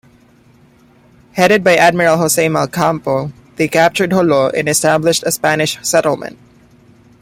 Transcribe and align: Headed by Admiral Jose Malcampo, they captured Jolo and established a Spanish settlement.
Headed 1.33 1.63
by 1.63 1.75
Admiral 1.75 2.17
Jose 2.17 2.47
Malcampo, 2.47 3.31
they 3.57 3.67
captured 3.67 4.09
Jolo 4.09 4.49
and 4.49 4.67
established 4.67 5.21
a 5.21 5.31
Spanish 5.31 5.77
settlement. 5.83 6.39